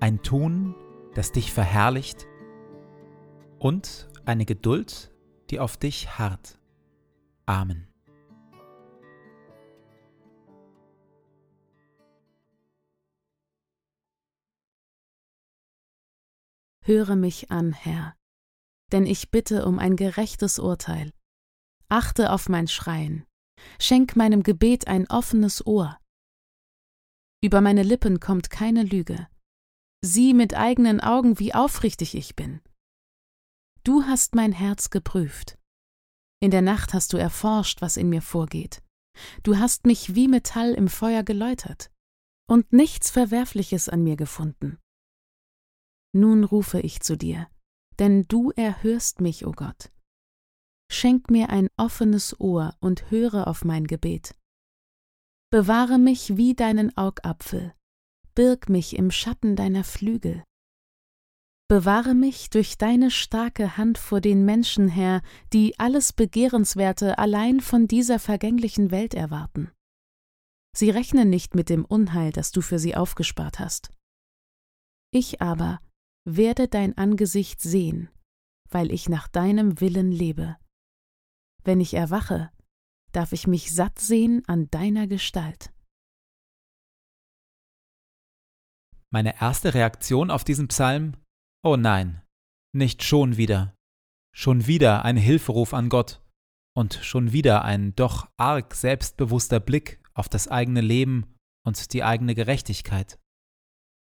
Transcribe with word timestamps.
ein 0.00 0.22
Tun, 0.22 0.74
das 1.14 1.30
dich 1.30 1.52
verherrlicht 1.52 2.26
und 3.58 4.08
eine 4.24 4.46
Geduld, 4.46 5.14
die 5.50 5.60
auf 5.60 5.76
dich 5.76 6.18
harrt. 6.18 6.58
Amen. 7.46 7.86
Höre 16.82 17.14
mich 17.14 17.50
an, 17.50 17.72
Herr, 17.72 18.16
denn 18.90 19.04
ich 19.06 19.30
bitte 19.30 19.66
um 19.66 19.78
ein 19.78 19.96
gerechtes 19.96 20.58
Urteil. 20.58 21.12
Achte 21.88 22.32
auf 22.32 22.48
mein 22.48 22.68
Schreien, 22.68 23.26
schenk 23.78 24.16
meinem 24.16 24.42
Gebet 24.42 24.88
ein 24.88 25.08
offenes 25.10 25.64
Ohr. 25.66 25.98
Über 27.42 27.60
meine 27.60 27.82
Lippen 27.82 28.18
kommt 28.18 28.50
keine 28.50 28.82
Lüge, 28.82 29.28
Sieh 30.02 30.32
mit 30.34 30.54
eigenen 30.54 31.00
Augen, 31.00 31.38
wie 31.38 31.54
aufrichtig 31.54 32.14
ich 32.14 32.34
bin. 32.34 32.60
Du 33.84 34.04
hast 34.04 34.34
mein 34.34 34.52
Herz 34.52 34.90
geprüft. 34.90 35.58
In 36.42 36.50
der 36.50 36.62
Nacht 36.62 36.94
hast 36.94 37.12
du 37.12 37.18
erforscht, 37.18 37.82
was 37.82 37.96
in 37.96 38.08
mir 38.08 38.22
vorgeht. 38.22 38.82
Du 39.42 39.58
hast 39.58 39.84
mich 39.84 40.14
wie 40.14 40.28
Metall 40.28 40.72
im 40.72 40.88
Feuer 40.88 41.22
geläutert 41.22 41.90
und 42.48 42.72
nichts 42.72 43.10
Verwerfliches 43.10 43.88
an 43.88 44.02
mir 44.02 44.16
gefunden. 44.16 44.78
Nun 46.12 46.44
rufe 46.44 46.80
ich 46.80 47.00
zu 47.00 47.16
dir, 47.16 47.48
denn 47.98 48.26
du 48.26 48.50
erhörst 48.50 49.20
mich, 49.20 49.46
o 49.46 49.50
oh 49.50 49.52
Gott. 49.52 49.92
Schenk 50.90 51.30
mir 51.30 51.50
ein 51.50 51.68
offenes 51.76 52.40
Ohr 52.40 52.76
und 52.80 53.10
höre 53.10 53.46
auf 53.46 53.64
mein 53.64 53.86
Gebet. 53.86 54.34
Bewahre 55.50 55.98
mich 55.98 56.36
wie 56.36 56.54
deinen 56.54 56.96
Augapfel, 56.96 57.74
birg 58.34 58.68
mich 58.68 58.96
im 58.96 59.10
Schatten 59.10 59.56
deiner 59.56 59.84
Flügel. 59.84 60.44
Bewahre 61.68 62.14
mich 62.14 62.50
durch 62.50 62.78
deine 62.78 63.12
starke 63.12 63.76
Hand 63.76 63.96
vor 63.96 64.20
den 64.20 64.44
Menschen, 64.44 64.88
Herr, 64.88 65.22
die 65.52 65.78
alles 65.78 66.12
Begehrenswerte 66.12 67.18
allein 67.18 67.60
von 67.60 67.86
dieser 67.86 68.18
vergänglichen 68.18 68.90
Welt 68.90 69.14
erwarten. 69.14 69.70
Sie 70.76 70.90
rechnen 70.90 71.30
nicht 71.30 71.54
mit 71.54 71.68
dem 71.68 71.84
Unheil, 71.84 72.32
das 72.32 72.50
du 72.50 72.60
für 72.60 72.78
sie 72.78 72.96
aufgespart 72.96 73.58
hast. 73.60 73.92
Ich 75.12 75.40
aber 75.40 75.80
werde 76.24 76.68
dein 76.68 76.96
Angesicht 76.98 77.60
sehen, 77.60 78.08
weil 78.68 78.92
ich 78.92 79.08
nach 79.08 79.28
deinem 79.28 79.80
Willen 79.80 80.12
lebe. 80.12 80.56
Wenn 81.62 81.80
ich 81.80 81.94
erwache, 81.94 82.50
darf 83.12 83.32
ich 83.32 83.46
mich 83.46 83.72
satt 83.72 83.98
sehen 83.98 84.42
an 84.46 84.70
deiner 84.70 85.06
Gestalt. 85.06 85.72
Meine 89.12 89.40
erste 89.40 89.74
Reaktion 89.74 90.30
auf 90.30 90.44
diesen 90.44 90.68
Psalm? 90.68 91.16
Oh 91.64 91.76
nein, 91.76 92.22
nicht 92.72 93.02
schon 93.02 93.36
wieder. 93.36 93.74
Schon 94.32 94.66
wieder 94.68 95.04
ein 95.04 95.16
Hilferuf 95.16 95.74
an 95.74 95.88
Gott 95.88 96.22
und 96.76 96.94
schon 96.94 97.32
wieder 97.32 97.64
ein 97.64 97.94
doch 97.96 98.30
arg 98.36 98.74
selbstbewusster 98.74 99.58
Blick 99.58 100.00
auf 100.14 100.28
das 100.28 100.46
eigene 100.46 100.80
Leben 100.80 101.34
und 101.66 101.92
die 101.92 102.04
eigene 102.04 102.36
Gerechtigkeit. 102.36 103.18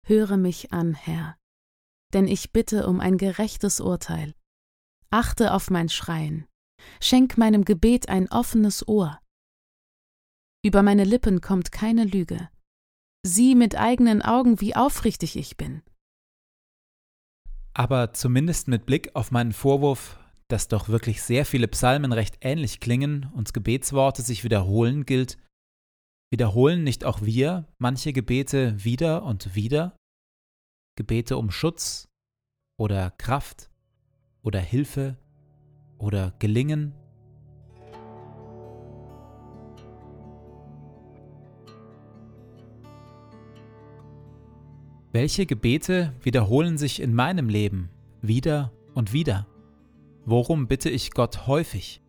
Höre 0.05 0.37
mich 0.37 0.71
an, 0.71 0.93
Herr, 0.93 1.37
denn 2.13 2.27
ich 2.27 2.51
bitte 2.51 2.87
um 2.87 2.99
ein 2.99 3.17
gerechtes 3.17 3.79
Urteil. 3.79 4.35
Achte 5.09 5.53
auf 5.53 5.71
mein 5.71 5.89
Schreien, 5.89 6.47
schenk 6.99 7.37
meinem 7.37 7.65
Gebet 7.65 8.09
ein 8.09 8.29
offenes 8.29 8.87
Ohr. 8.87 9.19
Über 10.63 10.83
meine 10.83 11.03
Lippen 11.03 11.41
kommt 11.41 11.71
keine 11.71 12.03
Lüge, 12.03 12.49
Sieh 13.25 13.55
mit 13.55 13.75
eigenen 13.77 14.21
Augen, 14.21 14.59
wie 14.59 14.75
aufrichtig 14.75 15.37
ich 15.37 15.55
bin. 15.55 15.81
Aber 17.73 18.13
zumindest 18.13 18.67
mit 18.67 18.85
Blick 18.85 19.15
auf 19.15 19.31
meinen 19.31 19.53
Vorwurf, 19.53 20.19
dass 20.49 20.67
doch 20.67 20.89
wirklich 20.89 21.21
sehr 21.23 21.45
viele 21.45 21.67
Psalmen 21.69 22.11
recht 22.11 22.37
ähnlich 22.41 22.81
klingen 22.81 23.31
und 23.33 23.53
Gebetsworte 23.53 24.21
sich 24.21 24.43
wiederholen, 24.43 25.05
gilt, 25.05 25.37
wiederholen 26.31 26.83
nicht 26.83 27.05
auch 27.05 27.21
wir 27.21 27.67
manche 27.77 28.11
Gebete 28.11 28.83
wieder 28.83 29.23
und 29.23 29.55
wieder? 29.55 29.95
Gebete 30.97 31.37
um 31.37 31.49
Schutz 31.49 32.09
oder 32.77 33.11
Kraft 33.11 33.69
oder 34.43 34.59
Hilfe 34.59 35.17
oder 35.97 36.33
Gelingen? 36.39 36.93
Welche 45.13 45.45
Gebete 45.45 46.11
wiederholen 46.23 46.79
sich 46.79 46.99
in 46.99 47.13
meinem 47.13 47.47
Leben 47.47 47.91
wieder 48.23 48.73
und 48.95 49.13
wieder? 49.13 49.45
Worum 50.25 50.67
bitte 50.67 50.89
ich 50.89 51.11
Gott 51.11 51.45
häufig? 51.45 52.01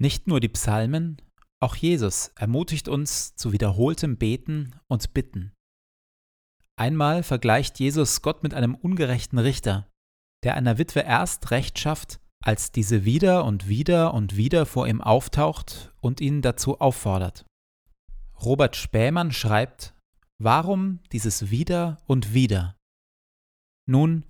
Nicht 0.00 0.26
nur 0.26 0.40
die 0.40 0.48
Psalmen, 0.48 1.20
auch 1.62 1.76
Jesus 1.76 2.28
ermutigt 2.28 2.88
uns 2.88 3.36
zu 3.36 3.52
wiederholtem 3.52 4.16
Beten 4.16 4.74
und 4.88 5.12
Bitten. 5.12 5.52
Einmal 6.76 7.22
vergleicht 7.22 7.78
Jesus 7.78 8.22
Gott 8.22 8.42
mit 8.42 8.54
einem 8.54 8.74
ungerechten 8.74 9.38
Richter, 9.38 9.86
der 10.42 10.54
einer 10.54 10.78
Witwe 10.78 11.00
erst 11.00 11.50
Recht 11.50 11.78
schafft, 11.78 12.18
als 12.42 12.72
diese 12.72 13.04
wieder 13.04 13.44
und 13.44 13.68
wieder 13.68 14.14
und 14.14 14.36
wieder 14.38 14.64
vor 14.64 14.88
ihm 14.88 15.02
auftaucht 15.02 15.92
und 16.00 16.22
ihn 16.22 16.40
dazu 16.40 16.80
auffordert. 16.80 17.44
Robert 18.42 18.76
Spähmann 18.76 19.32
schreibt, 19.32 19.94
Warum 20.38 21.00
dieses 21.12 21.50
wieder 21.50 21.98
und 22.06 22.32
wieder? 22.32 22.74
Nun, 23.86 24.24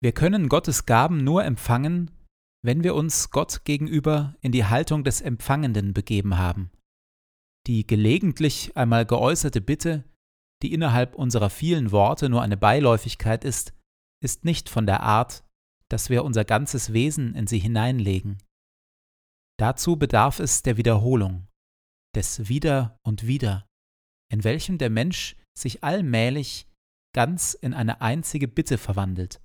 wir 0.00 0.12
können 0.12 0.48
Gottes 0.48 0.86
Gaben 0.86 1.22
nur 1.24 1.44
empfangen, 1.44 2.10
wenn 2.62 2.82
wir 2.82 2.94
uns 2.94 3.30
Gott 3.30 3.64
gegenüber 3.64 4.36
in 4.40 4.52
die 4.52 4.64
Haltung 4.64 5.04
des 5.04 5.20
Empfangenden 5.20 5.94
begeben 5.94 6.38
haben. 6.38 6.70
Die 7.66 7.86
gelegentlich 7.86 8.76
einmal 8.76 9.06
geäußerte 9.06 9.60
Bitte, 9.60 10.04
die 10.62 10.72
innerhalb 10.72 11.14
unserer 11.14 11.50
vielen 11.50 11.92
Worte 11.92 12.28
nur 12.28 12.42
eine 12.42 12.56
Beiläufigkeit 12.56 13.44
ist, 13.44 13.74
ist 14.22 14.44
nicht 14.44 14.68
von 14.68 14.86
der 14.86 15.02
Art, 15.02 15.44
dass 15.88 16.10
wir 16.10 16.24
unser 16.24 16.44
ganzes 16.44 16.92
Wesen 16.92 17.34
in 17.34 17.46
sie 17.46 17.58
hineinlegen. 17.58 18.38
Dazu 19.58 19.96
bedarf 19.96 20.38
es 20.38 20.62
der 20.62 20.76
Wiederholung, 20.76 21.46
des 22.14 22.48
Wieder 22.48 22.98
und 23.02 23.26
Wieder, 23.26 23.66
in 24.30 24.44
welchem 24.44 24.78
der 24.78 24.90
Mensch 24.90 25.36
sich 25.56 25.84
allmählich 25.84 26.66
ganz 27.14 27.54
in 27.54 27.74
eine 27.74 28.00
einzige 28.00 28.48
Bitte 28.48 28.78
verwandelt, 28.78 29.40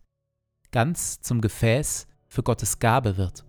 ganz 0.72 1.22
zum 1.22 1.42
Gefäß 1.42 2.08
für 2.34 2.42
Gottes 2.42 2.80
Gabe 2.80 3.16
wird. 3.16 3.46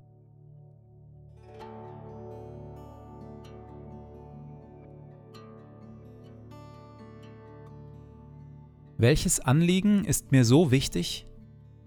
Welches 8.99 9.41
Anliegen 9.41 10.05
ist 10.05 10.33
mir 10.33 10.45
so 10.45 10.71
wichtig, 10.71 11.27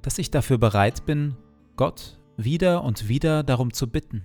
dass 0.02 0.18
ich 0.18 0.32
dafür 0.32 0.58
bereit 0.58 1.06
bin, 1.06 1.38
Gott 1.76 2.20
wieder 2.36 2.84
und 2.84 3.08
wieder 3.08 3.44
darum 3.44 3.74
zu 3.74 3.88
bitten? 3.88 4.24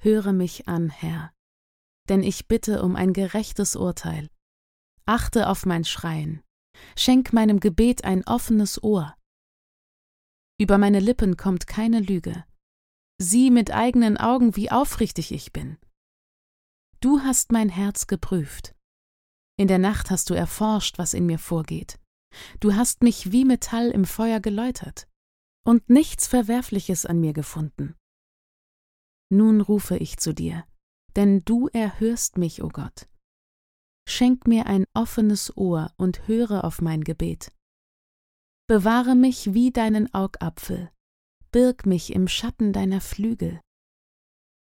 Höre 0.00 0.32
mich 0.32 0.68
an, 0.68 0.90
Herr, 0.90 1.32
denn 2.08 2.22
ich 2.22 2.46
bitte 2.46 2.82
um 2.82 2.94
ein 2.94 3.12
gerechtes 3.12 3.74
Urteil. 3.76 4.28
Achte 5.06 5.48
auf 5.48 5.66
mein 5.66 5.84
Schreien, 5.84 6.42
schenk 6.96 7.32
meinem 7.32 7.60
Gebet 7.60 8.04
ein 8.04 8.24
offenes 8.26 8.82
Ohr. 8.82 9.16
Über 10.60 10.78
meine 10.78 11.00
Lippen 11.00 11.36
kommt 11.36 11.66
keine 11.66 12.00
Lüge. 12.00 12.44
Sieh 13.20 13.50
mit 13.50 13.72
eigenen 13.72 14.16
Augen, 14.16 14.54
wie 14.54 14.70
aufrichtig 14.70 15.32
ich 15.32 15.52
bin. 15.52 15.78
Du 17.00 17.20
hast 17.20 17.52
mein 17.52 17.68
Herz 17.68 18.06
geprüft. 18.06 18.74
In 19.56 19.66
der 19.66 19.78
Nacht 19.78 20.10
hast 20.10 20.30
du 20.30 20.34
erforscht, 20.34 20.98
was 20.98 21.14
in 21.14 21.26
mir 21.26 21.38
vorgeht. 21.38 21.98
Du 22.60 22.74
hast 22.74 23.02
mich 23.02 23.32
wie 23.32 23.44
Metall 23.44 23.90
im 23.90 24.04
Feuer 24.04 24.38
geläutert 24.38 25.08
und 25.64 25.88
nichts 25.90 26.28
Verwerfliches 26.28 27.06
an 27.06 27.20
mir 27.20 27.32
gefunden. 27.32 27.96
Nun 29.30 29.60
rufe 29.60 29.96
ich 29.96 30.16
zu 30.18 30.32
dir, 30.32 30.64
denn 31.16 31.44
du 31.44 31.68
erhörst 31.68 32.38
mich, 32.38 32.62
o 32.62 32.66
oh 32.66 32.70
Gott. 32.70 33.08
Schenk 34.08 34.46
mir 34.46 34.66
ein 34.66 34.86
offenes 34.94 35.54
Ohr 35.56 35.92
und 35.96 36.26
höre 36.26 36.64
auf 36.64 36.80
mein 36.80 37.04
Gebet. 37.04 37.52
Bewahre 38.66 39.14
mich 39.14 39.52
wie 39.52 39.70
deinen 39.70 40.12
Augapfel, 40.14 40.90
birg 41.52 41.84
mich 41.84 42.12
im 42.12 42.28
Schatten 42.28 42.72
deiner 42.72 43.00
Flügel. 43.00 43.60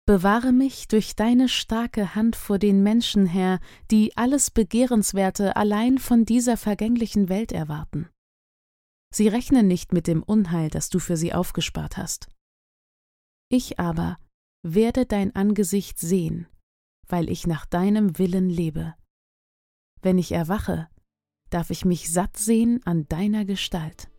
Bewahre 0.07 0.51
mich 0.51 0.87
durch 0.87 1.15
deine 1.15 1.47
starke 1.47 2.15
Hand 2.15 2.35
vor 2.35 2.57
den 2.57 2.81
Menschen 2.81 3.27
her, 3.27 3.59
die 3.91 4.17
alles 4.17 4.49
Begehrenswerte 4.49 5.55
allein 5.55 5.99
von 5.99 6.25
dieser 6.25 6.57
vergänglichen 6.57 7.29
Welt 7.29 7.51
erwarten. 7.51 8.09
Sie 9.13 9.27
rechnen 9.27 9.67
nicht 9.67 9.93
mit 9.93 10.07
dem 10.07 10.23
Unheil, 10.23 10.71
das 10.71 10.89
du 10.89 10.97
für 10.97 11.17
sie 11.17 11.33
aufgespart 11.33 11.97
hast. 11.97 12.27
Ich 13.51 13.79
aber 13.79 14.17
werde 14.63 15.05
dein 15.05 15.35
Angesicht 15.35 15.99
sehen, 15.99 16.47
weil 17.07 17.29
ich 17.29 17.47
nach 17.47 17.65
deinem 17.65 18.17
Willen 18.17 18.49
lebe. 18.49 18.95
Wenn 20.01 20.17
ich 20.17 20.31
erwache, 20.31 20.89
darf 21.49 21.69
ich 21.69 21.85
mich 21.85 22.11
satt 22.11 22.37
sehen 22.37 22.81
an 22.85 23.07
deiner 23.07 23.45
Gestalt. 23.45 24.09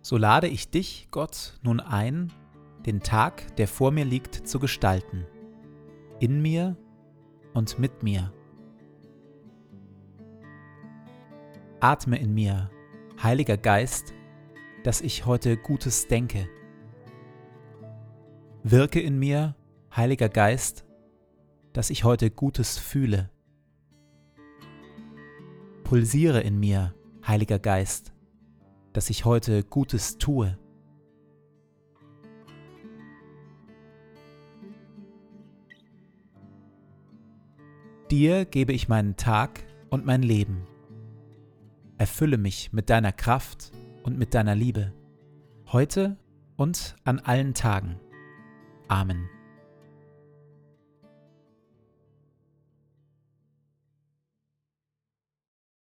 So 0.00 0.16
lade 0.16 0.48
ich 0.48 0.70
dich, 0.70 1.08
Gott, 1.10 1.58
nun 1.62 1.80
ein, 1.80 2.32
den 2.86 3.00
Tag, 3.00 3.54
der 3.56 3.68
vor 3.68 3.90
mir 3.90 4.06
liegt, 4.06 4.48
zu 4.48 4.58
gestalten, 4.58 5.26
in 6.18 6.40
mir 6.40 6.78
und 7.52 7.78
mit 7.78 8.02
mir 8.02 8.32
Atme 11.80 12.18
in 12.18 12.34
mir, 12.34 12.70
Heiliger 13.22 13.56
Geist, 13.56 14.12
dass 14.82 15.00
ich 15.00 15.26
heute 15.26 15.56
Gutes 15.56 16.08
denke. 16.08 16.48
Wirke 18.64 19.00
in 19.00 19.16
mir, 19.16 19.54
Heiliger 19.94 20.28
Geist, 20.28 20.84
dass 21.72 21.90
ich 21.90 22.02
heute 22.02 22.32
Gutes 22.32 22.78
fühle. 22.78 23.30
Pulsiere 25.84 26.40
in 26.40 26.58
mir, 26.58 26.94
Heiliger 27.24 27.60
Geist, 27.60 28.12
dass 28.92 29.08
ich 29.08 29.24
heute 29.24 29.62
Gutes 29.62 30.18
tue. 30.18 30.58
Dir 38.10 38.44
gebe 38.46 38.72
ich 38.72 38.88
meinen 38.88 39.16
Tag 39.16 39.62
und 39.90 40.04
mein 40.04 40.22
Leben. 40.22 40.67
Erfülle 41.98 42.38
mich 42.38 42.72
mit 42.72 42.90
deiner 42.90 43.12
Kraft 43.12 43.72
und 44.04 44.18
mit 44.18 44.32
deiner 44.34 44.54
Liebe, 44.54 44.92
heute 45.72 46.16
und 46.56 46.96
an 47.04 47.18
allen 47.18 47.54
Tagen. 47.54 48.00
Amen. 48.86 49.28